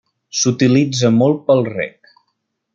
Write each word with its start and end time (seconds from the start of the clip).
S'utilitza 0.39 1.13
molt 1.19 1.45
pel 1.51 1.63
reg. 1.71 2.13